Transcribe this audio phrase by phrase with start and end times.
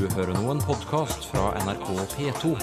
[0.00, 2.56] Du hører nå en podkast fra NRK P2.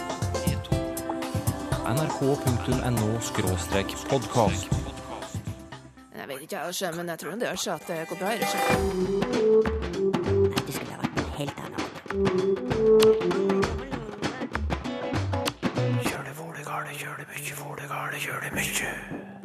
[1.85, 4.65] nrk.no-podkast.
[6.17, 8.27] Jeg vet ikke, jeg, men jeg tror det gjør seg at det går bra.
[8.31, 8.37] Nei,
[10.57, 11.81] Det skulle ha vært noe helt annet.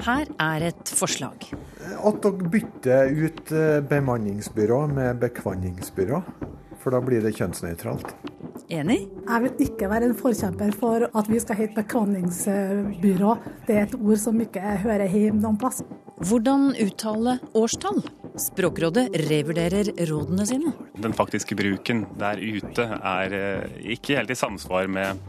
[0.06, 1.36] Her er et forslag.
[1.93, 6.18] At dere bytter ut eh, bemanningsbyrå med bekvanningsbyrå.
[6.82, 8.14] For da blir det kjønnsnøytralt.
[8.72, 9.02] Enig?
[9.26, 13.34] Jeg vil ikke være en forkjemper for at vi skal hete bekvanningsbyrå.
[13.68, 15.82] Det er et ord som ikke hører hjemme noen plass.
[16.22, 18.00] Hvordan uttale årstall?
[18.38, 20.72] Språkrådet revurderer rådene sine.
[21.04, 25.21] Den faktiske bruken der ute er eh, ikke helt i samsvar med,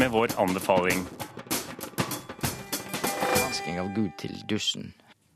[0.00, 1.06] med vår anbefaling.
[3.38, 4.92] Vasking av Gud til dussen.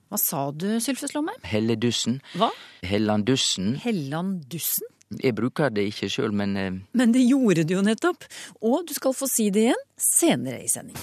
[0.09, 1.41] Hva sa du, Sylfes Lomheim?
[1.47, 2.23] Helledussen.
[2.41, 2.49] Hva?
[2.83, 3.77] Hellandussen.
[3.85, 4.89] Hellandussen?
[5.17, 8.27] Jeg bruker det ikke sjøl, men eh, Men det gjorde du jo nettopp.
[8.61, 10.99] Og du skal få si det igjen senere i sending.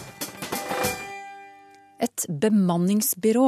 [2.05, 3.47] Et bemanningsbyrå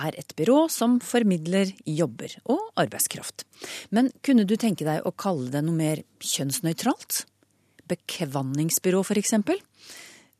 [0.00, 3.44] er et byrå som formidler jobber og arbeidskraft.
[3.90, 7.24] Men kunne du tenke deg å kalle det noe mer kjønnsnøytralt?
[7.90, 9.58] Bekvanningsbyrå, for eksempel?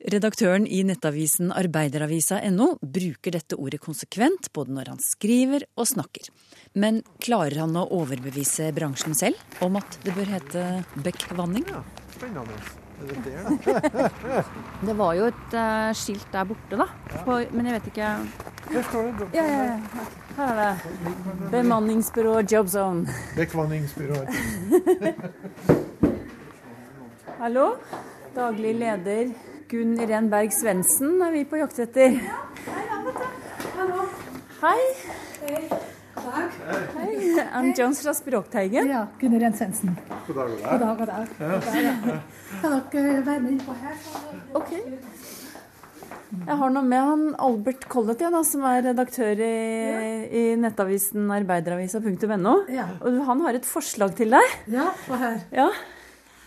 [0.01, 6.31] Redaktøren i nettavisen arbeideravisa.no bruker dette ordet konsekvent, både når han skriver og snakker.
[6.73, 10.63] Men klarer han å overbevise bransjen selv om at det bør hete
[11.05, 11.67] bekvanning?
[12.15, 12.57] Spennende.
[13.01, 14.39] Er det der, da?
[14.87, 16.87] Det var jo et uh, skilt der borte, da.
[17.25, 18.09] På, men jeg vet ikke
[18.71, 19.29] Her står det.
[19.37, 20.07] Ja, ja, ja.
[20.39, 21.51] Her er det.
[21.53, 23.21] Bemanningsbyrå Jobzone.
[23.37, 24.29] Bekvanningsbyrået.
[27.41, 27.71] Hallo?
[28.37, 29.33] Daglig leder
[29.71, 32.17] Gunn Irén Berg Svendsen er vi på jakt etter.
[34.61, 34.81] Hei.
[35.47, 35.61] Hei.
[37.55, 38.91] Ann Jones fra Språkteigen.
[38.91, 39.93] Ja, Gunn Irén Svendsen.
[40.27, 40.97] God dag, god God dag.
[40.99, 41.29] god dag.
[41.39, 41.69] God
[42.65, 42.81] dag.
[42.91, 43.95] Kan dere være med innpå her?
[44.59, 44.75] Ok.
[46.41, 49.55] Jeg har noe med han Albert Collett, ja, da, som er redaktør i,
[50.35, 52.59] i nettavisen arbeideravisa.no.
[52.75, 52.91] Ja.
[53.07, 54.61] Og han har et forslag til deg.
[54.75, 55.41] Ja, få høre.
[55.55, 55.71] Ja.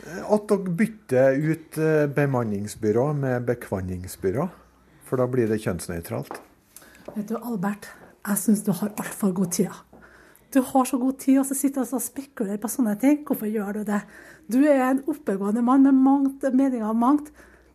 [0.03, 4.49] At dere bytter ut eh, bemanningsbyrå med bekvanningsbyrå.
[5.07, 6.39] For da blir det kjønnsnøytralt.
[7.13, 7.87] Vet du, Albert,
[8.23, 9.81] jeg syns du har altfor god tid.
[10.53, 13.23] Du har så god tid, og så sitter du og spekulerer på sånne ting.
[13.25, 14.03] Hvorfor gjør du det?
[14.51, 17.31] Du er en oppegående mann med mangt, meninger om mangt.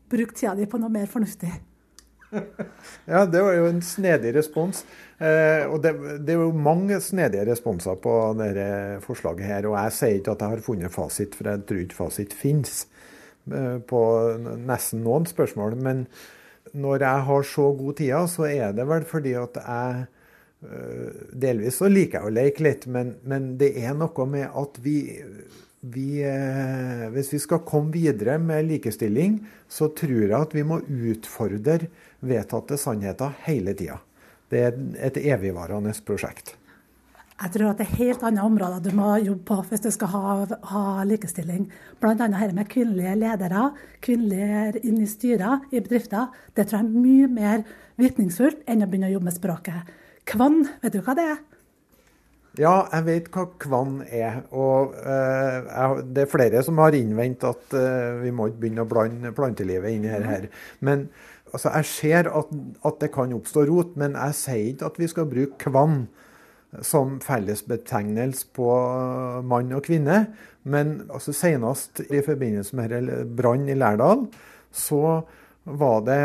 [0.08, 1.50] Bruk tida di på noe mer fornuftig.
[3.08, 4.84] Ja, det var jo en snedig respons.
[5.18, 5.94] Eh, og det,
[6.26, 9.68] det er jo mange snedige responser på dette forslaget her.
[9.70, 12.82] Og jeg sier ikke at jeg har funnet fasit, for jeg tror ikke fasit finnes
[13.50, 14.02] eh, på
[14.68, 15.78] nesten noen spørsmål.
[15.80, 16.04] Men
[16.76, 20.04] når jeg har så god tid, så er det vel fordi at jeg
[20.68, 24.78] eh, Delvis så liker jeg å leke litt, men, men det er noe med at
[24.84, 25.00] vi
[25.80, 30.80] vi, eh, hvis vi skal komme videre med likestilling, så tror jeg at vi må
[30.82, 31.86] utfordre
[32.20, 33.98] vedtatte sannheter hele tida.
[34.48, 36.54] Det er et evigvarende prosjekt.
[37.38, 40.10] Jeg tror at det er helt andre områder du må jobbe på hvis du skal
[40.10, 40.30] ha,
[40.72, 41.68] ha likestilling.
[42.00, 42.16] Bl.a.
[42.18, 43.68] dette med kvinnelige ledere,
[44.02, 46.32] kvinnelige inn i styrer i bedrifter.
[46.56, 47.62] Det tror jeg er mye mer
[48.00, 49.94] virkningsfullt enn å begynne å jobbe med språket.
[50.28, 51.38] Kvann, vet du hva det er?
[52.58, 54.40] Ja, jeg vet hva kvann er.
[54.50, 58.90] Og eh, det er flere som har innvendt at eh, vi må ikke begynne å
[58.90, 60.26] blande plantelivet inn i her.
[60.26, 60.48] her.
[60.82, 61.06] Men
[61.52, 62.54] altså, jeg ser at,
[62.86, 66.06] at det kan oppstå rot, men jeg sier ikke at vi skal bruke kvann
[66.84, 68.68] som fellesbetegnelse på
[69.48, 70.26] mann og kvinne.
[70.68, 74.26] Men altså, senest i forbindelse med brann i Lærdal,
[74.72, 75.20] så
[75.68, 76.20] var det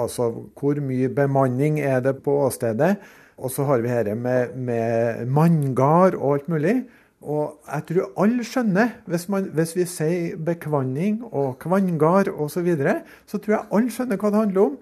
[0.00, 2.96] altså Hvor mye bemanning er det på åstedet?
[3.36, 6.74] Og så har vi dette med, med manngard og alt mulig.
[7.20, 12.62] Og jeg tror alle skjønner, hvis, man, hvis vi sier bekvanning og kvanngard osv., så,
[12.64, 14.78] videre, så tror jeg alle skjønner hva det handler om.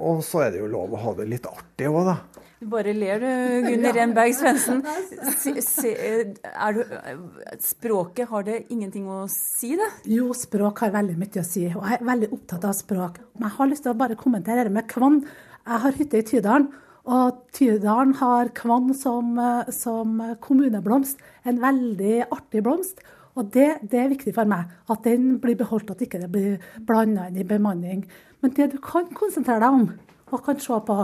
[0.00, 2.46] Og så er det jo lov å ha det litt artig òg, da.
[2.60, 3.28] Du bare ler du,
[3.64, 4.82] Gunn Irén Berg Svendsen.
[7.72, 9.88] Språket, har det ingenting å si, det?
[10.12, 13.18] Jo, språk har veldig mye å si, og jeg er veldig opptatt av språk.
[13.34, 15.22] Men jeg har lyst til å bare kommentere det med kvann.
[15.64, 16.68] Jeg har hytte i Tydalen,
[17.08, 21.18] og Tydalen har kvann som, eh, som kommuneblomst.
[21.44, 23.00] En veldig artig blomst.
[23.36, 26.58] Og det, det er viktig for meg, at den blir beholdt, at ikke det blir
[26.84, 28.04] blanda inn i bemanning.
[28.42, 29.90] Men det du kan konsentrere deg om,
[30.30, 30.96] og kan se på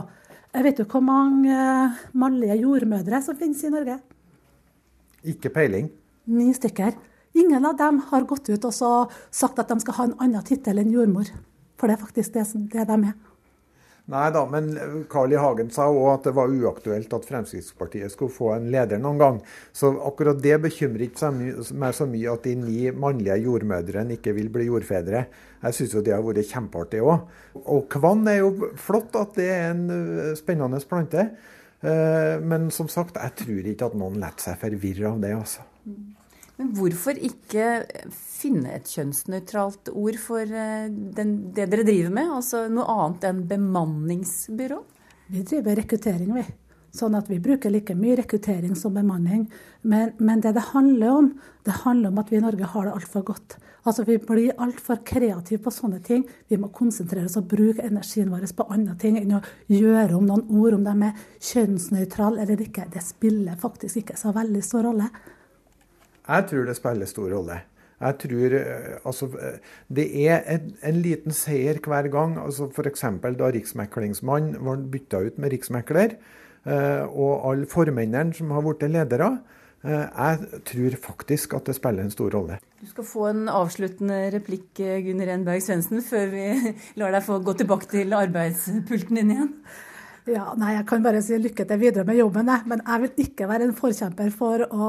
[0.57, 3.99] vet du hvor mange eh, mannlige jordmødre som finnes i Norge.
[5.25, 5.91] Ikke peiling.
[6.27, 6.97] Ni stykker.
[7.37, 10.81] Ingen av dem har gått ut og sagt at de skal ha en annen tittel
[10.81, 11.29] enn jordmor.
[11.77, 13.17] For det er faktisk det, det de er.
[14.06, 14.69] Nei da, men
[15.11, 15.38] Carl I.
[15.43, 19.41] Hagen sa òg at det var uaktuelt at Fremskrittspartiet skulle få en leder noen gang.
[19.75, 24.53] Så akkurat det bekymrer ikke meg så mye at de ni mannlige jordmødrene ikke vil
[24.55, 25.25] bli jordfedre.
[25.64, 27.26] Jeg syns jo det har vært kjempeartig òg.
[27.64, 31.26] Og kvann er jo flott at det er en eh, spennende plante.
[31.82, 35.67] Eh, men som sagt, jeg tror ikke at noen lar seg forvirre av det, altså.
[36.56, 42.37] Men hvorfor ikke finne et kjønnsnøytralt ord for eh, den, det dere driver med?
[42.38, 44.79] Altså noe annet enn bemanningsbyrå?
[45.32, 46.47] Vi driver rekruttering, vi.
[46.97, 49.44] Sånn at vi bruker like mye rekruttering som bemanning.
[49.85, 51.31] Men, men, det det handler om,
[51.67, 53.59] det handler om at vi i Norge har det altfor godt.
[53.87, 56.25] Altså Vi blir altfor kreative på sånne ting.
[56.49, 60.26] Vi må konsentrere oss og bruke energien vår på andre ting enn å gjøre om
[60.26, 62.88] noen ord, om de er kjønnsnøytrale eller ikke.
[62.91, 65.11] Det spiller faktisk ikke så veldig stor rolle.
[66.26, 67.62] Jeg tror det spiller stor rolle.
[67.96, 69.58] Jeg tror eh, altså, eh,
[69.88, 72.38] Det er en, en liten seier hver gang.
[72.38, 73.05] altså F.eks.
[73.38, 76.17] da Riksmeklingsmannen var bytta ut med riksmekler,
[76.67, 79.38] eh, og alle formennene som har blitt ledere.
[79.87, 82.56] Jeg tror faktisk at det spiller en stor rolle.
[82.81, 86.46] Du skal få en avsluttende replikk, Gunnar Enberg Svendsen, før vi
[86.99, 89.52] lar deg få gå tilbake til arbeidspulten din igjen.
[90.26, 92.67] Ja, nei, Jeg kan bare si lykke til videre med jobben, jeg.
[92.67, 94.88] men jeg vil ikke være en forkjemper for å,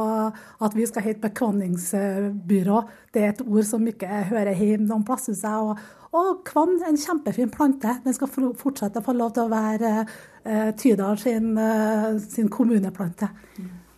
[0.65, 2.79] at vi skal hete bekvanningsbyrå.
[3.13, 5.53] Det er et ord som ikke hører hjemme noen plass, syns jeg.
[5.53, 5.77] Og,
[6.17, 7.99] og kvann, en kjempefin plante.
[8.01, 13.29] Den skal fortsette å få lov til å være uh, Tydal sin, uh, sin kommuneplante.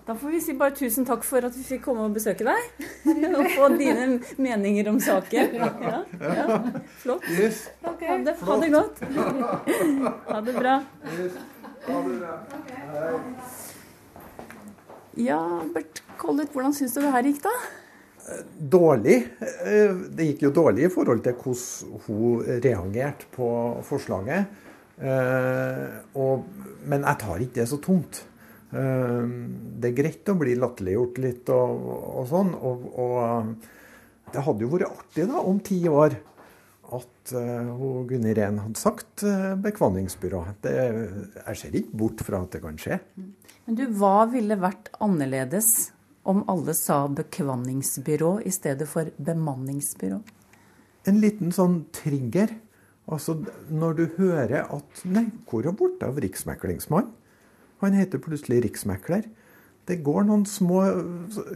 [0.09, 2.85] Da får vi si bare tusen takk for at vi fikk komme og besøke deg.
[3.29, 4.05] og få dine
[4.41, 5.51] meninger om saken.
[5.53, 6.55] Ja, ja.
[7.03, 7.27] Flott.
[7.83, 7.91] Ha
[8.25, 9.03] det, ha det godt.
[10.31, 10.73] Ha det bra.
[15.21, 15.37] Ja,
[15.75, 17.53] Bert Collett, hvordan syns du det her gikk, da?
[18.77, 19.19] Dårlig.
[19.45, 23.51] Eh, det gikk jo dårlig i forhold til hvordan hun reagerte på
[23.85, 24.57] forslaget.
[24.97, 25.85] Eh,
[26.17, 26.49] og,
[26.89, 28.23] men jeg tar ikke det så tungt.
[28.75, 29.35] Ehm,
[29.81, 31.85] det er greit å bli latterliggjort litt og,
[32.21, 32.55] og sånn.
[32.55, 33.69] Og, og,
[34.29, 36.19] det hadde jo vært artig da, om ti år
[36.89, 37.69] at uh,
[38.09, 40.41] Gunni Rehn hadde sagt uh, bekvanningsbyrå.
[40.65, 40.73] Det,
[41.37, 42.97] jeg ser ikke bort fra at det kan skje.
[43.65, 45.91] Men du, hva ville vært annerledes
[46.29, 50.17] om alle sa bekvanningsbyrå i stedet for bemanningsbyrå?
[51.09, 52.53] En liten sånn trigger.
[53.09, 53.39] Altså
[53.73, 57.09] når du hører at Nei, hvor er borte av riksmeklingsmann?
[57.79, 59.27] Han heter plutselig riksmekler.
[59.89, 60.81] Det går noen små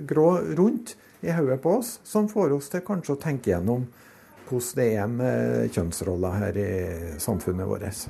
[0.10, 3.86] grå rundt i hodet på oss som får oss til kanskje å tenke gjennom
[4.48, 6.72] hvordan det er med kjønnsroller her i
[7.22, 8.02] samfunnet vårt.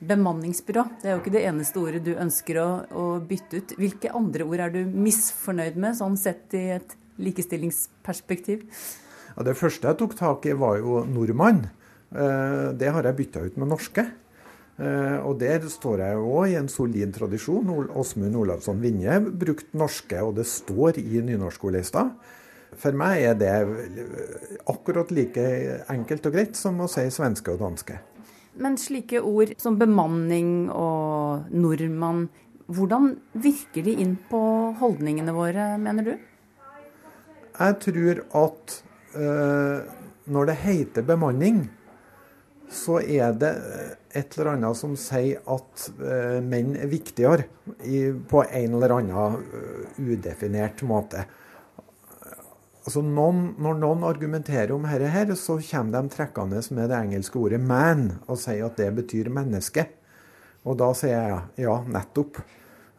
[0.00, 3.74] Bemanningsbyrå, det er jo ikke det eneste ordet du ønsker å, å bytte ut.
[3.80, 8.64] Hvilke andre ord er du misfornøyd med, sånn sett i et likestillingsperspektiv?
[9.34, 11.66] Ja, det første jeg tok tak i, var jo nordmann.
[12.10, 14.06] Eh, det har jeg bytta ut med norske.
[14.80, 17.68] Eh, og der står jeg òg i en solid tradisjon.
[17.92, 22.06] Åsmund Olavsson Vinje brukte norske, og det står i nynorskordlista.
[22.80, 23.54] For meg er det
[24.70, 25.42] akkurat like
[25.90, 27.98] enkelt og greit som å si svenske og danske.
[28.60, 32.28] Men slike ord som bemanning og nordmann,
[32.70, 33.12] hvordan
[33.42, 34.40] virker de inn på
[34.80, 36.14] holdningene våre, mener du?
[37.60, 38.76] Jeg tror at
[39.18, 39.78] øh,
[40.30, 41.66] når det heter bemanning,
[42.70, 43.50] så er det
[44.14, 47.46] et eller annet som sier at uh, menn er viktigere
[48.30, 51.24] på en eller annen uh, udefinert måte.
[52.80, 57.38] Altså noen, når noen argumenterer om dette, her, så kommer de trekkende med det engelske
[57.38, 59.86] ordet 'man' og sier at det betyr menneske.
[60.64, 62.40] Og da sier jeg ja, nettopp.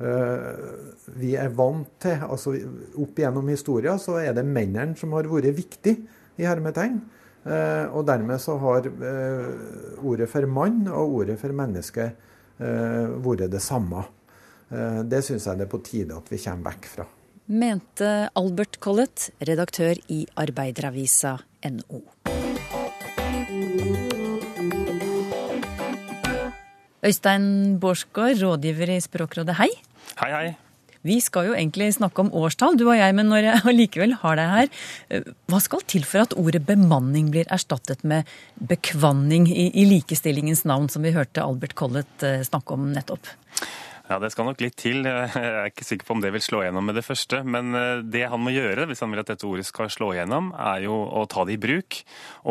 [0.01, 2.55] Uh, vi er vant til altså
[2.97, 6.07] Opp gjennom historien så er det mennene som har vært viktige
[6.41, 7.01] i hermetegn.
[7.41, 13.49] Eh, og dermed så har eh, ordet for mann og ordet for menneske eh, vært
[13.51, 14.05] det samme.
[14.71, 17.03] Det syns jeg det er på tide at vi kommer vekk fra.
[17.51, 21.33] Mente Albert Collett, redaktør i Arbeideravisa
[21.67, 21.99] NO.
[27.03, 29.73] Øystein Bårdsgaard, rådgiver i Språkrådet, hei.
[30.21, 30.70] Hei, hei.
[31.07, 34.39] Vi skal jo egentlig snakke om årstall, du og jeg, men når jeg allikevel har
[34.39, 34.73] deg her,
[35.09, 40.65] eh, hva skal til for at ordet bemanning blir erstattet med bekvanning i, i likestillingens
[40.69, 43.33] navn, som vi hørte Albert Collett eh, snakke om nettopp?
[44.11, 45.05] Ja, Det skal nok litt til.
[45.07, 47.41] Jeg er ikke sikker på om det vil slå gjennom med det første.
[47.47, 50.51] Men eh, det han må gjøre hvis han vil at dette ordet skal slå gjennom,
[50.51, 52.01] er jo å ta det i bruk.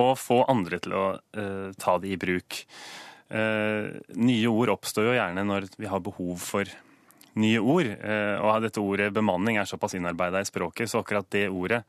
[0.01, 2.63] Og få andre til å uh, ta det i bruk.
[3.31, 6.71] Uh, nye ord oppstår jo gjerne når vi har behov for
[7.41, 7.89] nye ord.
[7.89, 11.83] Eh, og dette ordet bemanning er såpass innarbeida i språket, så akkurat det ordet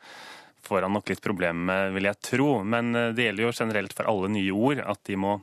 [0.62, 2.50] får han nok litt problemer med, vil jeg tro.
[2.64, 5.38] Men eh, det gjelder jo generelt for alle nye ord at de må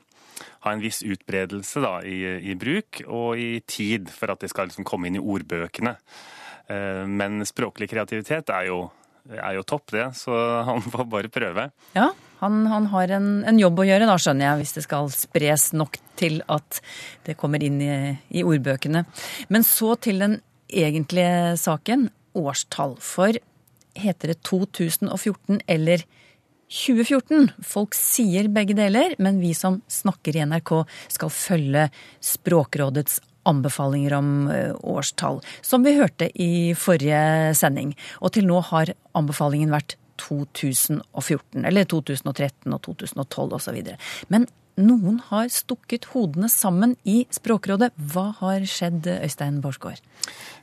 [0.64, 2.18] ha en viss utbredelse da, i,
[2.50, 5.96] i, bruk og i tid for at de skal liksom komme inn i ordbøkene.
[6.70, 8.84] Eh, men språklig kreativitet er jo,
[9.34, 10.38] er jo topp, det, så
[10.68, 11.68] han får bare prøve.
[11.98, 15.10] Ja, han, han har en, en, jobb å gjøre, da skjønner jeg, hvis det skal
[15.14, 16.80] spres nok til at
[17.26, 17.96] det kommer inn i,
[18.30, 19.04] i ordbøkene.
[19.50, 22.96] Men så til den egentlige saken, årstall.
[23.02, 23.38] For
[23.98, 26.04] heter det 2014 eller
[26.68, 27.48] 2014?
[27.64, 30.74] Folk sier begge deler, men vi som snakker i NRK
[31.14, 31.88] skal følge
[32.22, 37.94] Språkrådets anbefalinger om eh, årstall, som vi hørte i forrige sending.
[38.20, 43.78] Og til nå har anbefalingen vært 2014, eller 2013 og 2012 osv.
[44.32, 44.48] Men
[44.78, 47.90] noen har stukket hodene sammen i Språkrådet.
[48.12, 50.00] Hva har skjedd, Øystein Borsgaard?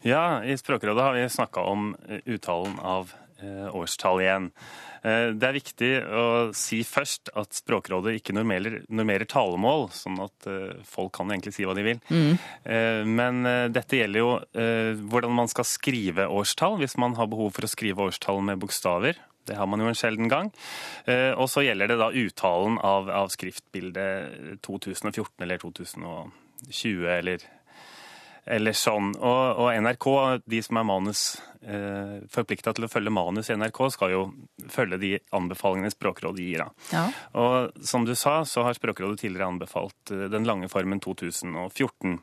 [0.08, 4.48] Ja, i Språkrådet har vi snakka om eh, uttalen av eh, årstall igjen.
[5.04, 10.50] Eh, det er viktig å si først at Språkrådet ikke normerer, normerer talemål, sånn at
[10.88, 12.02] folk kan egentlig si hva de vil.
[12.08, 13.12] Mm.
[13.12, 13.44] Men
[13.76, 14.32] dette gjelder jo
[15.12, 19.20] hvordan man skal skrive årstall, hvis man har behov for å skrive årstall med bokstaver.
[19.46, 20.52] Det har man jo en sjelden gang.
[21.06, 27.46] Eh, og så gjelder det da uttalen av, av skriftbildet 2014 eller 2020 eller,
[28.58, 29.14] eller sånn.
[29.20, 30.08] Og, og, NRK,
[30.50, 31.26] de som er manus
[31.62, 34.24] eh, forplikta til å følge manus i NRK, skal jo
[34.72, 36.66] følge de anbefalingene Språkrådet gir.
[36.94, 37.06] Ja.
[37.42, 42.18] Og som du sa, så har Språkrådet tidligere anbefalt eh, den lange formen 2014.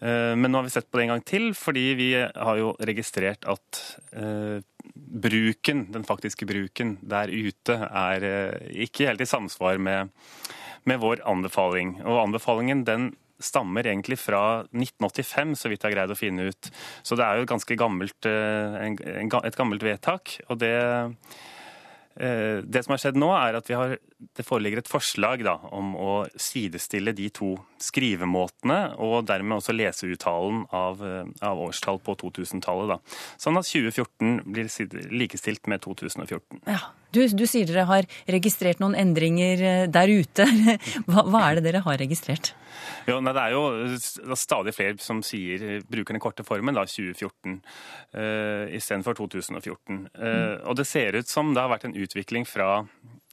[0.00, 2.72] Eh, men nå har vi sett på det en gang til, fordi vi har jo
[2.88, 3.80] registrert at
[4.16, 4.60] eh,
[4.94, 10.14] bruken, den faktiske bruken der ute er eh, ikke helt i samsvar med,
[10.88, 11.98] med vår anbefaling.
[12.06, 16.72] Og anbefalingen den stammer egentlig fra 1985, så vidt jeg har greid å finne ut.
[17.04, 20.34] Så det er jo et ganske gammelt, et gammelt vedtak.
[20.52, 20.74] og det
[22.16, 23.94] det som har skjedd nå, er at har,
[24.36, 30.64] det foreligger et forslag da, om å sidestille de to skrivemåtene, og dermed også leseuttalen
[30.76, 33.00] av, eh, av årstall på 2000-tallet.
[33.40, 34.68] Sånn at 2014 blir
[35.14, 36.60] likestilt med 2014.
[36.66, 40.46] Ja, du, du, sier dere har registrert noen endringer eh, der ute.
[41.10, 42.52] Hva, hva er det dere har registrert?
[43.08, 47.56] Jo, nei, det er jo stadig flere som sier, bruker den korte formen, da, 2014
[48.14, 49.98] uh, istedenfor 2014.
[50.14, 50.54] Uh, mm.
[50.70, 52.84] Og det ser ut som det har vært en utvikling fra,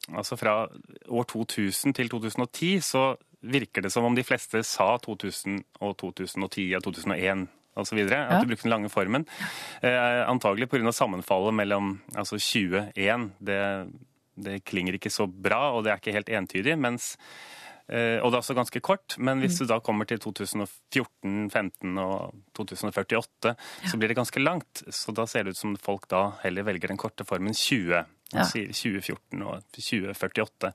[0.09, 2.81] altså fra år 2000 til 2010.
[2.83, 3.05] Så
[3.47, 8.03] virker det som om de fleste sa 2000 og 2010 og 2001 osv.
[8.05, 8.23] Ja.
[8.27, 9.27] At du brukte den lange formen.
[9.81, 10.91] Eh, antagelig pga.
[10.91, 13.31] sammenfallet mellom altså 21.
[13.39, 13.61] Det,
[14.35, 16.77] det klinger ikke så bra, og det er ikke helt entydig.
[16.77, 17.15] mens
[17.87, 19.63] eh, og det er også ganske kort, men hvis mm.
[19.63, 23.55] du da kommer til 2014, 15 og 2048, ja.
[23.87, 24.83] så blir det ganske langt.
[24.89, 28.05] Så da ser det ut som folk da heller velger den korte formen 20.
[28.35, 28.43] Ja.
[28.43, 30.71] 2014 og 2048.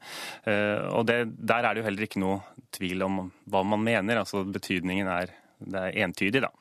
[0.49, 2.41] Eh, og det, der er det jo heller ikke noe
[2.73, 4.23] tvil om hva man mener.
[4.23, 6.53] altså Betydningen er, det er entydig, da.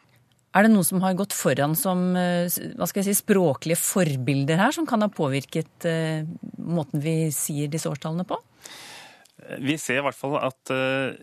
[0.51, 4.59] Er det noen som har gått foran som eh, hva skal jeg si, språklige forbilder
[4.59, 6.27] her, som kan ha påvirket uh,
[6.59, 8.35] måten vi sier disse årstallene på?
[9.61, 11.13] Vi ser i hvert fall at uh,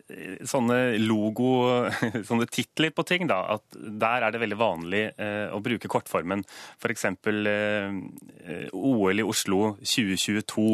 [0.48, 1.50] sånne logo,
[2.28, 6.42] sånne titler på ting, da, at der er det veldig vanlig uh, å bruke kortformen.
[6.80, 7.06] F.eks.
[7.28, 10.66] Uh, OL i Oslo 2022.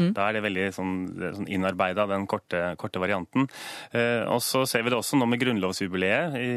[0.00, 0.10] Mm.
[0.16, 0.94] Da er det veldig sånn,
[1.38, 3.46] sånn innarbeida, den korte, korte varianten.
[4.32, 6.50] Og så ser vi det også nå med grunnlovsjubileet i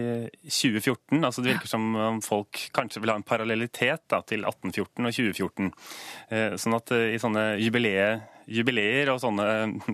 [0.47, 1.19] 2014.
[1.19, 5.17] altså Det virker som om folk kanskje vil ha en parallellitet da, til 1814 og
[5.17, 5.71] 2014.
[6.63, 8.21] sånn at i sånne jubileer
[8.51, 9.47] jubileer og sånne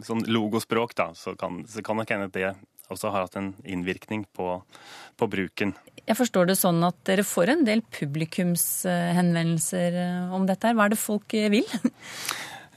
[0.08, 2.52] sånn logospråk, da, så kan, så kan nok hende det
[2.94, 4.48] også har hatt en innvirkning på,
[5.20, 5.74] på, bruken.
[6.08, 10.68] Jeg forstår det sånn at dere får en del publikumshenvendelser eh, om dette.
[10.70, 10.76] her.
[10.78, 11.68] Hva er det folk eh, vil?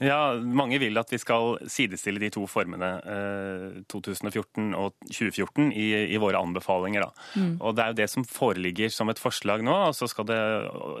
[0.01, 6.09] Ja, Mange vil at vi skal sidestille de to formene, eh, 2014 og 2014, i,
[6.15, 7.05] i våre anbefalinger.
[7.37, 7.61] Mm.
[7.61, 10.41] Og Det er jo det som foreligger som et forslag nå, og så skal det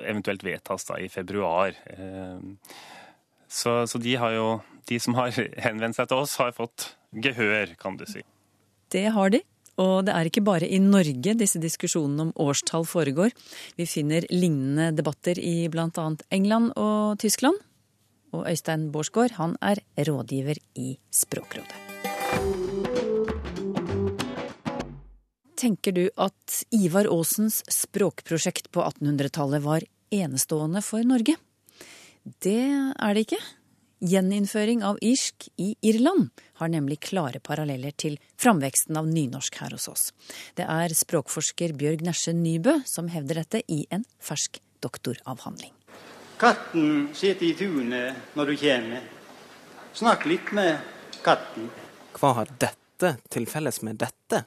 [0.05, 1.73] eventuelt vedtas da i februar.
[1.89, 2.37] Eh,
[3.51, 4.49] så, så de, jo,
[4.87, 8.23] de, som har henvendt seg til oss, har fått gehør, kan du si.
[8.91, 9.43] Det har de.
[9.81, 13.31] Og det er ikke bare i Norge disse diskusjonene om årstall foregår.
[13.79, 16.07] Vi finner lignende debatter i bl.a.
[16.29, 17.57] England og Tyskland.
[18.35, 21.75] Og Øystein Bårdsgaard, han er rådgiver i Språkrådet.
[25.59, 31.35] Tenker du at Ivar Aasens språkprosjekt på 1800-tallet var enestående for Norge?
[32.23, 33.41] Det er det ikke.
[34.01, 39.87] Gjeninnføring av irsk i Irland har nemlig klare paralleller til framveksten av nynorsk her hos
[39.91, 40.07] oss.
[40.57, 45.73] Det er språkforsker Bjørg Nesje Nybø som hevder dette i en fersk doktoravhandling.
[46.41, 49.09] Katten sitter i tunet når du kommer.
[49.93, 50.81] Snakk litt med
[51.21, 51.69] katten.
[52.17, 54.43] Hva har dette dette til felles med dette?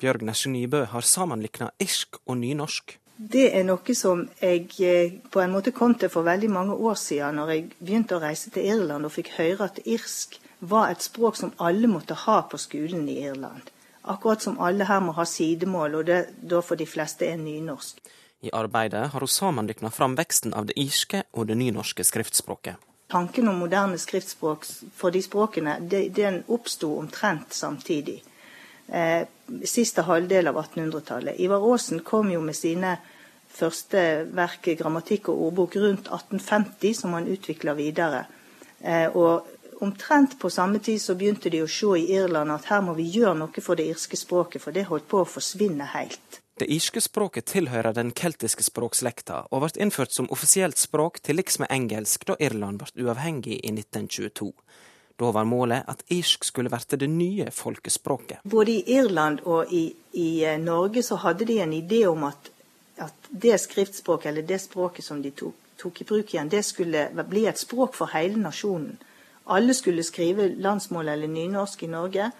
[0.00, 2.96] Bjørg Nesje Nybø har sammenlikna irsk og nynorsk.
[3.14, 6.96] Det er noe som jeg eh, på en måte kom til for veldig mange år
[6.98, 11.04] siden, når jeg begynte å reise til Irland og fikk høre at irsk var et
[11.04, 13.70] språk som alle måtte ha på skolen i Irland.
[14.02, 18.02] Akkurat som alle her må ha sidemål, og det da for de fleste er nynorsk.
[18.44, 22.82] I arbeidet har hun sammenlikna framveksten av det irske og det nynorske skriftspråket.
[23.14, 28.24] Tanken om moderne skriftspråk for de språkene, det, den oppsto omtrent samtidig
[28.88, 29.26] eh,
[29.64, 31.40] siste halvdel av 1800-tallet.
[31.40, 32.96] Ivar Aasen kom jo med sine
[33.54, 38.24] første verk, grammatikk og ordbok, rundt 1850, som han utvikla videre.
[38.80, 42.82] Eh, og omtrent på samme tid så begynte de å se i Irland at her
[42.84, 46.40] må vi gjøre noe for det irske språket, for det holdt på å forsvinne helt.
[46.54, 51.58] Det irske språket tilhører den keltiske språkslekta, og ble innført som offisielt språk til liks
[51.58, 54.52] med engelsk da Irland ble uavhengig i 1922.
[55.16, 58.42] Da var målet at irsk skulle bli det nye folkespråket.
[58.42, 62.50] Både i Irland og i, i eh, Norge så hadde de en idé om at,
[62.98, 67.08] at, det skriftspråket, eller det språket som de tok, tok i bruk igjen, det skulle
[67.30, 68.98] bli et språk for hele nasjonen.
[69.46, 72.30] Alle skulle skrive landsmål eller nynorsk i Norge.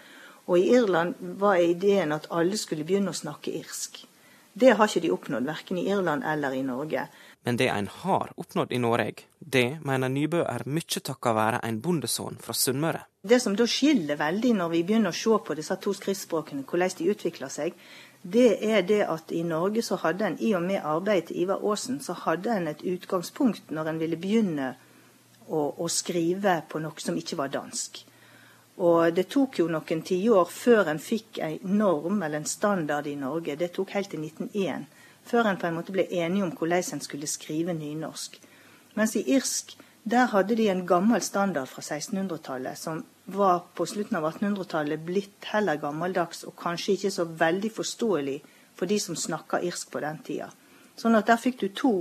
[0.46, 4.02] Og i Irland var ideen at alle skulle begynne å snakke irsk.
[4.54, 7.06] Det har ikke de oppnådd, verken i Irland eller i Norge.
[7.44, 11.80] Men det en har oppnådd i Norge, det mener Nybø er mye takka være en
[11.84, 13.02] bondesønn fra Sunnmøre.
[13.20, 16.96] Det som da skiller veldig når vi begynner å se på disse to skriftspråkene, hvordan
[16.98, 17.76] de utvikler seg,
[18.24, 21.60] det er det at i Norge så hadde en, i og med arbeidet til Ivar
[21.60, 24.72] Aasen, så hadde en et utgangspunkt når en ville begynne
[25.48, 28.00] å, å skrive på noe som ikke var dansk.
[28.80, 33.18] Og det tok jo noen tiår før en fikk en norm eller en standard i
[33.20, 33.60] Norge.
[33.60, 34.88] Det tok helt til 1901
[35.24, 38.40] før en på en måte ble enige om hvordan en skulle skrive nynorsk.
[38.94, 44.18] Mens i irsk der hadde de en gammel standard fra 1600-tallet, som var på slutten
[44.18, 48.36] av 1800-tallet blitt heller gammeldags og kanskje ikke så veldig forståelig
[48.76, 50.50] for de som snakka irsk på den tida.
[51.00, 51.94] Sånn at der fikk du to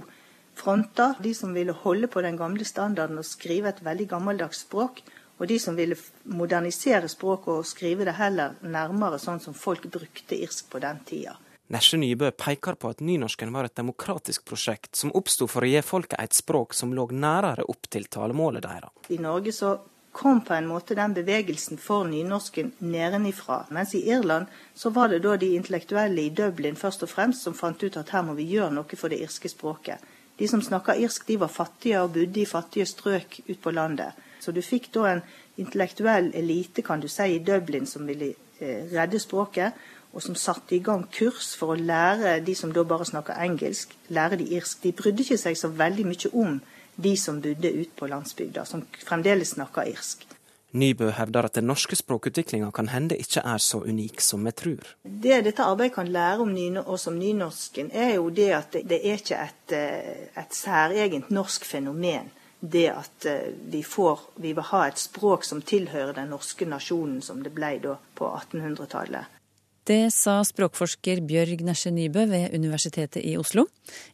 [0.60, 1.16] fronter.
[1.24, 5.00] De som ville holde på den gamle standarden og skrive et veldig gammeldags språk,
[5.40, 5.98] og de som ville
[6.30, 11.34] modernisere språket og skrive det heller nærmere sånn som folk brukte irsk på den tida.
[11.72, 15.80] Nesje Nybø peker på at nynorsken var et demokratisk prosjekt som oppsto for å gi
[15.86, 18.92] folket et språk som lå nærere opp til talemålet deres.
[19.16, 19.78] I Norge så
[20.14, 23.64] kom på en måte den bevegelsen for nynorsken nedenifra.
[23.74, 27.56] Mens i Irland så var det da de intellektuelle i Dublin først og fremst som
[27.58, 30.04] fant ut at her må vi gjøre noe for det irske språket.
[30.38, 34.14] De som snakka irsk, de var fattige og bodde i fattige strøk ute på landet.
[34.42, 35.26] Så du fikk da en
[35.62, 39.78] intellektuell elite, kan du si, i Dublin som ville eh, redde språket
[40.14, 43.96] og som satte i gang kurs for å lære de som da bare snakker engelsk,
[44.14, 44.84] lære de irsk.
[44.84, 46.60] De brydde ikke seg så veldig mye om
[46.96, 50.28] de som bodde ute på landsbygda, som fremdeles snakker irsk.
[50.74, 54.96] Nybø hevder at den norske språkutviklinga kan hende ikke er så unik som vi tror.
[55.04, 59.00] Det dette arbeidet kan lære om oss om nynorsken, er jo det at det, det
[59.04, 62.32] er ikke et, eh, et særegent norsk fenomen.
[62.60, 67.22] Det at eh, vi, får, vi vil ha et språk som tilhører den norske nasjonen,
[67.22, 69.43] som det ble da på 1800-tallet.
[69.84, 73.66] Det sa språkforsker Bjørg Nesje Nybø ved Universitetet i Oslo.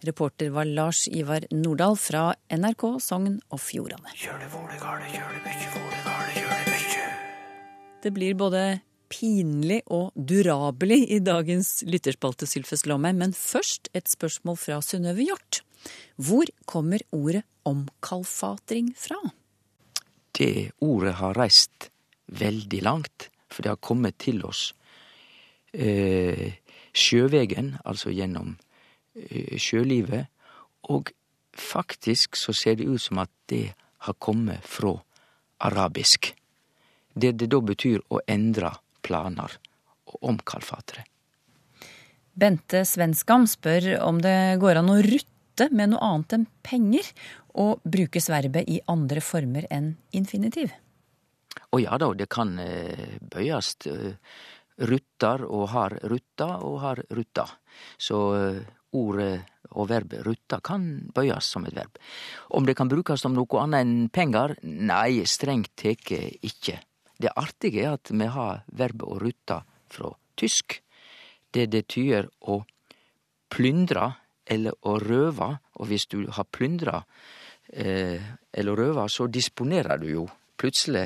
[0.02, 4.10] Reporter var Lars Ivar Nordahl fra NRK Sogn og Fjordane.
[8.02, 8.64] Det blir både
[9.14, 15.62] pinlig og durabelig i dagens lytterspalte Sylfes Lomheim, men først et spørsmål fra Synnøve Hjort.
[16.18, 19.22] Hvor kommer ordet omkalfatring fra?
[20.34, 21.92] Det ordet har reist
[22.42, 24.72] veldig langt, for det har kommet til oss
[25.74, 26.60] eh,
[26.94, 28.56] sjøvegen, altså gjennom
[29.16, 30.30] eh, sjølivet.
[30.90, 31.12] Og
[31.54, 33.74] faktisk så ser det ut som at det
[34.08, 34.96] har kommet fra
[35.60, 36.34] arabisk.
[37.14, 38.72] Det det da betyr å endre
[39.04, 39.58] planer
[40.10, 41.04] og omkalfatre.
[42.40, 47.10] Bente Svenskam spør om det går an å rutte med noe annet enn penger,
[47.60, 50.72] og brukes verbet i andre former enn infinitiv?
[51.74, 53.76] Å ja da, det kan eh, bøyes.
[54.80, 57.46] Ruttar og har rutta og har rutta.
[58.00, 58.62] Så eh,
[58.96, 59.34] ordet
[59.78, 62.00] og verbet rutta kan bøyes som et verb.
[62.56, 64.56] Om det kan brukes som noe annet enn penger?
[64.64, 66.80] Nei, strengt teke ikke.
[67.20, 69.60] Det artige er at vi har verbet å rutta
[69.92, 70.80] fra tysk.
[71.52, 72.62] Det det tyder å
[73.50, 74.14] plyndra
[74.50, 77.04] eller å røve, og hvis du har plyndra
[77.74, 78.22] eh,
[78.54, 80.26] eller røva, så disponerer du jo
[80.58, 81.06] plutselig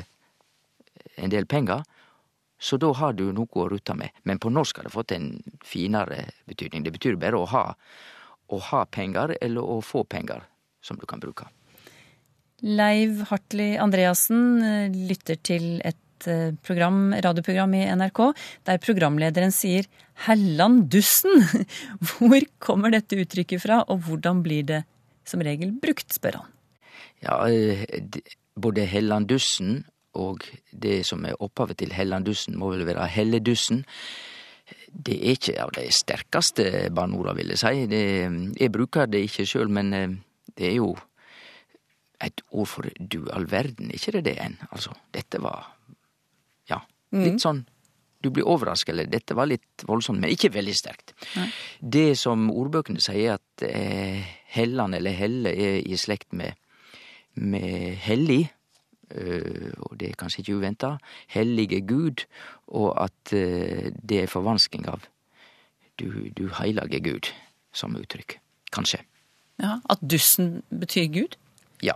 [1.20, 1.84] en del penger,
[2.58, 4.14] så da har du noe å rutte med.
[4.22, 5.28] Men på norsk har det fått en
[5.64, 6.84] finere betydning.
[6.86, 7.66] Det betyr bare å ha,
[8.48, 10.46] å ha penger eller å få penger
[10.84, 11.48] som du kan bruke.
[12.64, 18.20] Leiv Hartli Andreassen eh, lytter til et eh, program, radioprogram i NRK
[18.68, 19.84] der programlederen sier
[20.24, 21.66] 'Hellandussen'.
[22.08, 24.84] Hvor kommer dette uttrykket fra, og hvordan blir det
[25.28, 26.50] som regel brukt, spør han.
[27.24, 27.84] Ja, eh,
[28.56, 29.82] både Hellandussen
[30.14, 33.84] og det som er opphavet til Hellandussen, må vel være Helledussen.
[34.88, 37.86] Det er ikke av de sterkeste bannorda, vil jeg si.
[37.90, 38.04] Det,
[38.60, 39.90] jeg bruker det ikke sjøl, men
[40.54, 40.94] det er jo
[42.24, 44.56] et ord for du all verden, ikke det det enn?
[44.70, 45.66] Altså, dette var
[46.70, 46.80] ja,
[47.12, 47.42] litt mm.
[47.42, 47.64] sånn
[48.24, 51.12] du blir overraska, eller dette var litt voldsomt, men ikke veldig sterkt.
[51.36, 51.48] Nei.
[51.96, 54.24] Det som ordbøkene sier, at eh,
[54.54, 56.56] Helland eller Helle er i slekt med,
[57.36, 58.46] med hellig,
[59.14, 60.96] og det er kanskje ikke uventa,
[61.32, 62.24] hellige Gud,
[62.66, 65.06] og at øh, det er forvansking av
[66.00, 67.30] du, du heilage Gud,
[67.74, 68.38] som uttrykk.
[68.74, 69.04] Kanskje.
[69.62, 71.36] Ja, At dussen betyr Gud?
[71.84, 71.94] Ja.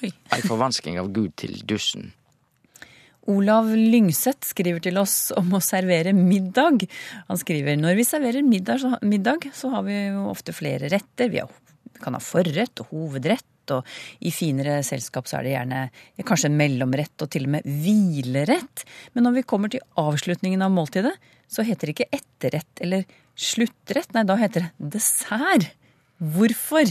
[0.00, 0.12] Oi.
[0.32, 2.12] Ei forvansking av Gud til dussen.
[3.26, 6.86] Olav Lyngseth skriver til oss om å servere middag.
[7.26, 11.32] Han skriver når vi serverer middag, så, middag, så har vi jo ofte flere retter.
[11.32, 11.42] Vi,
[12.02, 13.86] kan ha forrett og hovedrett, og
[14.20, 15.80] i finere selskap så er det gjerne
[16.26, 18.84] kanskje en mellomrett og til og med hvilerett.
[19.14, 21.14] Men når vi kommer til avslutningen av måltidet,
[21.48, 24.14] så heter det ikke etterrett eller sluttrett.
[24.16, 25.70] Nei, da heter det dessert.
[26.16, 26.88] Hvorfor?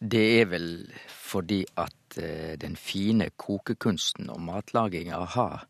[0.00, 0.68] Det er vel
[1.10, 5.66] fordi at eh, den fine kokekunsten og matlaginga har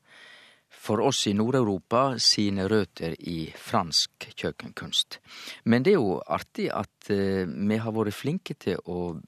[0.80, 5.18] for oss i Nord-Europa sine røtter i fransk kjøkkenkunst.
[5.68, 9.18] Men det er jo artig at eh, vi har vært flinke til å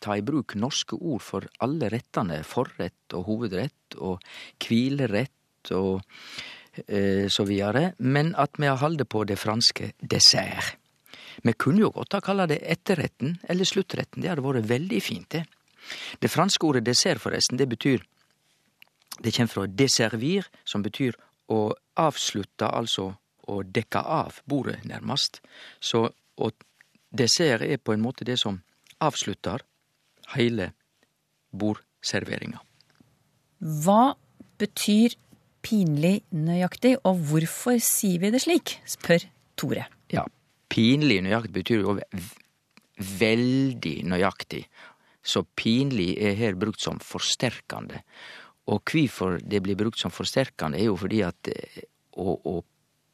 [0.00, 2.42] ta i bruk norske ord for alle rettene.
[2.46, 4.22] Forrett og hovedrett og
[4.62, 6.02] hvilerett og
[6.86, 7.92] eh, så videre.
[7.98, 10.76] Men at vi har holdt på det franske dessert.
[11.44, 15.28] Vi kunne jo godt ha kalla det etterretten eller sluttretten, det hadde vært veldig fint,
[15.34, 15.44] det.
[16.18, 18.04] Det franske ordet dessert, forresten, det betyr
[19.16, 21.14] Det kjem fra desservir, som betyr
[21.48, 23.14] å avslutte, altså
[23.48, 25.40] å dekke av bordet, nærmest.
[25.80, 26.52] Så og
[27.16, 28.60] dessert er på en måte det som
[29.02, 29.64] avslutter
[30.34, 30.70] hele
[31.56, 32.60] bordserveringa.
[33.60, 34.16] Hva
[34.60, 35.16] betyr
[35.66, 39.24] pinlig nøyaktig, og hvorfor sier vi det slik, spør
[39.56, 39.86] Tore.
[40.12, 40.26] Ja,
[40.68, 41.94] Pinlig nøyaktig betyr jo
[43.20, 44.64] veldig nøyaktig.
[45.26, 48.02] Så pinlig er her brukt som forsterkende.
[48.70, 51.84] Og hvorfor det blir brukt som forsterkende, er jo fordi at eh,
[52.18, 52.56] å, å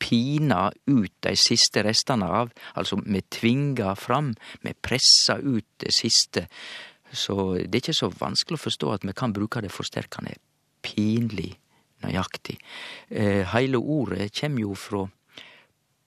[0.03, 4.33] pina ut de siste restene av, altså me tvinga fram,
[4.67, 6.49] me pressa ut det siste.
[7.13, 10.35] Så det er ikke så vanskelig å forstå at me kan bruke det forsterkende
[10.83, 11.53] pinlig
[12.03, 12.59] nøyaktig.
[13.09, 15.07] Eh, heile ordet kjem jo fra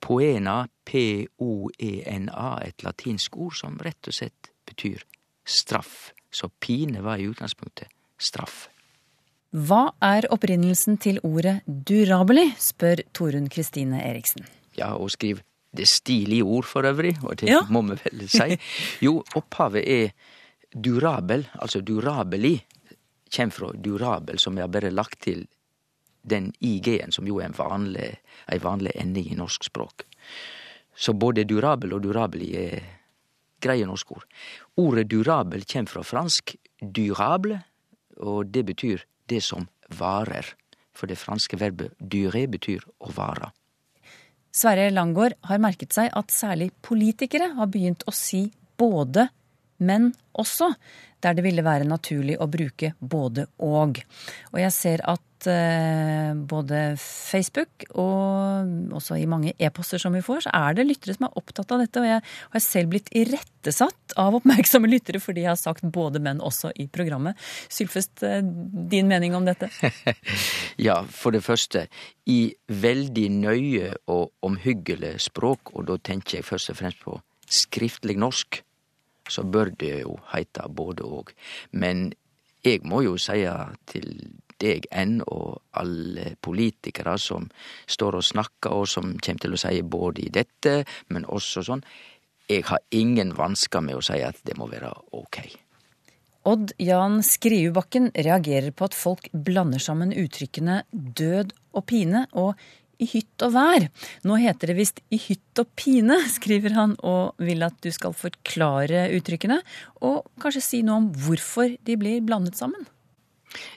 [0.06, 5.06] Poena, P-o-e-n-a, et latinsk ord som rett og slett betyr
[5.46, 6.12] straff.
[6.30, 8.68] Så pine var i utgangspunktet straff.
[9.56, 14.44] Hva er opprinnelsen til ordet durabeli, spør Torunn Kristine Eriksen.
[14.76, 15.40] Ja, og skriv
[15.76, 17.62] det stilige ord for øvrig, og det ja.
[17.72, 18.58] må vi vel si.
[19.06, 20.12] Jo, opphavet er
[20.76, 22.58] durabel, altså durabeli,
[23.32, 25.46] kjem fra durabel, som har bare lagt til
[26.28, 28.12] den IG-en, som jo er en vanlig,
[28.52, 30.04] ei vanlig ending i norsk språk.
[30.96, 32.84] Så både durabel og durabeli er
[33.64, 34.28] greie norske ord.
[34.84, 37.64] Ordet durabel kjem fra fransk durable,
[38.20, 39.68] og det betyr det som
[40.00, 40.48] varer.
[40.96, 43.52] For det franske verbet duré betyr å vare.
[44.56, 48.46] Sverre Langgaard har merket seg at særlig politikere har begynt å si
[48.80, 49.28] både,
[49.84, 50.70] men også,
[51.20, 54.00] der det ville være naturlig å bruke både og.
[54.54, 60.46] Og jeg ser at Eh, både Facebook og også i mange e-poster som vi får,
[60.46, 62.02] så er det lyttere som er opptatt av dette.
[62.02, 62.24] Og jeg
[62.56, 66.88] har selv blitt irettesatt av oppmerksomme lyttere fordi jeg har sagt både menn også i
[66.92, 67.38] programmet.
[67.70, 69.70] Sylfest, eh, din mening om dette?
[70.88, 71.86] ja, for det første.
[72.26, 78.18] I veldig nøye og omhyggelig språk, og da tenker jeg først og fremst på skriftlig
[78.18, 78.64] norsk,
[79.30, 81.32] så bør det jo heite både og.
[81.72, 82.12] Men
[82.66, 83.52] jeg må jo seie
[83.90, 84.10] til
[84.62, 87.50] deg enn, og alle politikere som
[87.88, 90.78] står og snakker, og som kommer til å si både i dette,
[91.12, 91.84] men også sånn.
[92.46, 95.42] Jeg har ingen vansker med å si at det må være ok.
[96.46, 102.54] Odd Jan Skriubakken reagerer på at folk blander sammen uttrykkene død og pine og
[103.02, 103.88] i hytt og vær.
[104.28, 108.16] Nå heter det visst i hytt og pine, skriver han, og vil at du skal
[108.16, 109.60] forklare uttrykkene,
[110.06, 112.86] og kanskje si noe om hvorfor de blir blandet sammen.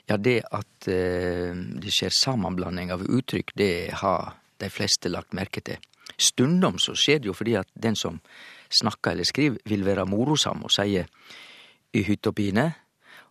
[0.09, 5.63] Ja, det at eh, det skjer sammenblanding av uttrykk, det har de fleste lagt merke
[5.65, 5.79] til.
[6.19, 8.19] Stundom så skjer det jo fordi at den som
[8.69, 11.07] snakker eller skriver, vil være morosam og sier
[11.95, 12.67] i hytt og pine.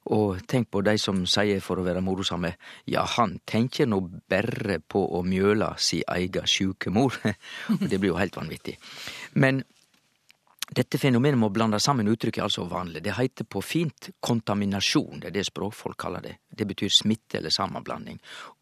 [0.08, 2.54] Og tenk på de som sier for å være morosame,
[2.88, 7.18] ja, han tenker nå berre på å mjøla si eiga sjuke mor.
[7.90, 8.78] det blir jo helt vanvittig.
[9.37, 9.61] Men
[10.68, 13.00] dette fenomenet med å blande sammen uttrykk er altså vanlig.
[13.04, 16.35] Det heiter på fint kontaminasjon, det er det språkfolk kaller det.
[16.48, 18.18] Det betyr smitte eller sammenblanding.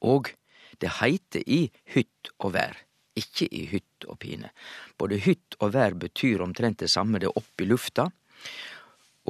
[0.06, 0.30] Og
[0.78, 1.64] det heiter i
[1.96, 2.78] hytt og vær,
[3.18, 4.52] ikke i hytt og pine.
[4.98, 8.06] Både hytt og vær betyr omtrent det samme, det er opp i lufta.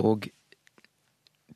[0.03, 0.29] Og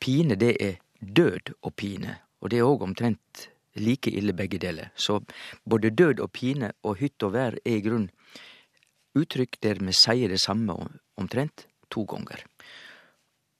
[0.00, 4.88] pine, det er død og pine, og det er òg omtrent like ille begge deler.
[4.96, 5.20] Så
[5.68, 8.08] både død og pine og hytt og vær er i grunn
[9.18, 10.76] uttrykk der me sier det samme
[11.20, 12.44] omtrent to ganger.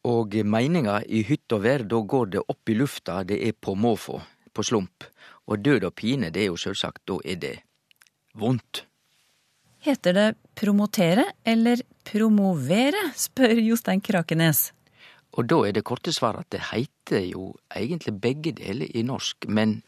[0.08, 3.74] Og meininga i hytt og vær, da går det opp i lufta, det er på
[3.76, 4.20] måfå,
[4.52, 5.04] på slump.
[5.50, 7.56] Og død og pine, det er jo sjølvsagt, da er det
[8.38, 8.86] vondt.
[9.80, 14.70] Heter det promotere eller promovere, spør Jostein Krakenes.
[15.38, 19.46] Og da er det korte svaret at det heiter jo egentlig begge deler i norsk,
[19.48, 19.80] men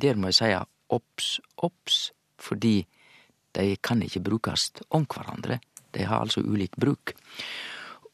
[0.00, 0.50] der må jeg si
[0.88, 1.98] obs, obs,
[2.40, 2.82] fordi
[3.56, 5.60] de kan ikke brukast om hverandre.
[5.96, 7.14] De har altså ulik bruk.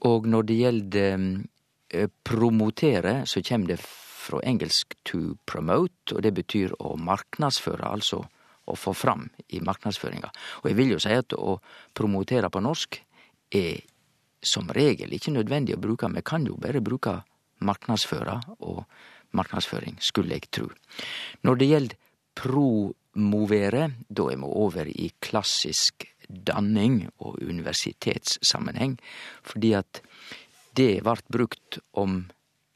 [0.08, 3.80] Og når det gjeld eh, promotere, så kjem det
[4.24, 8.22] fra engelsk to promote, og det betyr å marknadsføre, altså
[8.64, 10.30] å få fram i marknadsføringa.
[10.62, 11.58] Og jeg vil jo si at å
[11.96, 13.00] promotere på norsk
[13.54, 13.82] er
[14.44, 17.18] som regel ikke nødvendig å bruke, vi kan jo bare bruke
[17.64, 18.84] marknadsføre og
[19.36, 20.68] marknadsføring, skulle jeg tru.
[21.44, 21.94] Når det gjeld
[22.38, 28.98] promovere, da er vi over i klassisk danning og universitetssammenheng,
[29.42, 30.02] fordi at
[30.74, 32.24] det vart brukt om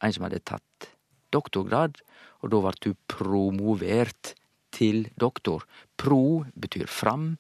[0.03, 0.91] ein som hadde tatt
[1.35, 1.99] doktorgrad,
[2.43, 4.35] og da vart du promovert
[4.75, 5.65] til doktor.
[5.99, 7.33] Pro betyr fram,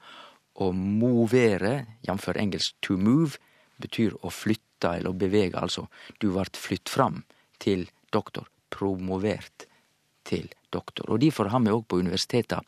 [0.59, 2.29] og movere, jf.
[2.35, 3.39] engelsk to move,
[3.79, 5.87] betyr å flytte eller å bevege, altså.
[6.19, 7.23] Du vart flytt fram
[7.63, 8.49] til doktor.
[8.75, 9.69] Promovert
[10.27, 11.09] til doktor.
[11.09, 12.61] Og Derfor har vi òg på universiteta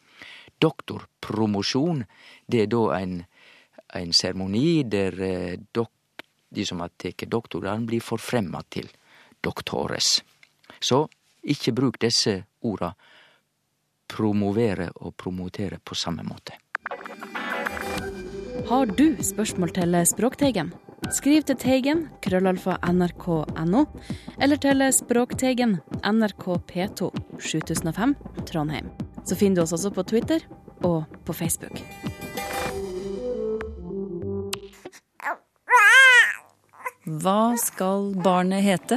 [0.63, 2.05] doktorpromosjon.
[2.47, 3.25] Det er da ein,
[3.95, 5.57] ein seremoni der eh,
[6.51, 8.89] de som har tatt doktorgraden, blir forfremma til
[9.43, 10.21] doktores.
[10.81, 11.07] Så
[11.43, 12.93] ikke bruk disse orda
[14.11, 16.59] promovere og promotere på samme måte.
[18.69, 20.73] Har du spørsmål til Språkteigen?
[21.15, 23.85] Skriv til Teigen, krøllalfa nrk.no,
[24.39, 28.15] eller til Språkteigen, NRK P2, 7005,
[28.51, 28.91] Trondheim.
[29.25, 30.45] Så finner du oss også på Twitter
[30.85, 31.81] og på Facebook.
[37.11, 38.95] Hva skal barnet hete?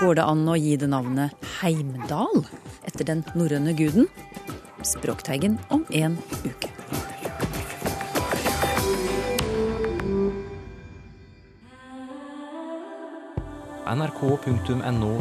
[0.00, 2.46] Går det an å gi det navnet Heimdal
[2.88, 4.08] etter den norrøne guden?
[4.80, 6.72] Språkteigen om en uke.
[13.90, 15.12] nrk.no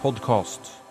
[0.00, 0.81] podkast.